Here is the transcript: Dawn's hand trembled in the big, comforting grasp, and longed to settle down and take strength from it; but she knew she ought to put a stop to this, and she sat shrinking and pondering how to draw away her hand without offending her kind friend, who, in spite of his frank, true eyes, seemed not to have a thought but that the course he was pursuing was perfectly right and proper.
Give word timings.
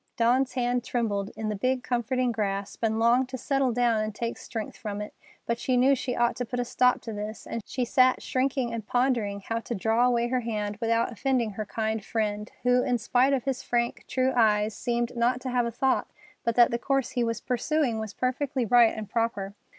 Dawn's 0.17 0.53
hand 0.53 0.83
trembled 0.83 1.29
in 1.37 1.49
the 1.49 1.55
big, 1.55 1.83
comforting 1.83 2.31
grasp, 2.31 2.81
and 2.81 2.97
longed 2.97 3.29
to 3.29 3.37
settle 3.37 3.71
down 3.71 4.01
and 4.01 4.15
take 4.15 4.35
strength 4.35 4.75
from 4.75 4.99
it; 4.99 5.13
but 5.45 5.59
she 5.59 5.77
knew 5.77 5.93
she 5.93 6.15
ought 6.15 6.35
to 6.37 6.43
put 6.45 6.59
a 6.59 6.65
stop 6.65 7.01
to 7.01 7.13
this, 7.13 7.45
and 7.45 7.61
she 7.67 7.85
sat 7.85 8.23
shrinking 8.23 8.73
and 8.73 8.87
pondering 8.87 9.41
how 9.41 9.59
to 9.59 9.75
draw 9.75 10.07
away 10.07 10.29
her 10.29 10.39
hand 10.39 10.77
without 10.77 11.11
offending 11.11 11.51
her 11.51 11.67
kind 11.67 12.03
friend, 12.03 12.51
who, 12.63 12.81
in 12.81 12.97
spite 12.97 13.31
of 13.31 13.43
his 13.43 13.61
frank, 13.61 14.03
true 14.07 14.33
eyes, 14.35 14.75
seemed 14.75 15.15
not 15.15 15.39
to 15.41 15.51
have 15.51 15.67
a 15.67 15.71
thought 15.71 16.07
but 16.43 16.55
that 16.55 16.71
the 16.71 16.79
course 16.79 17.11
he 17.11 17.23
was 17.23 17.39
pursuing 17.39 17.99
was 17.99 18.11
perfectly 18.11 18.65
right 18.65 18.95
and 18.97 19.07
proper. 19.07 19.53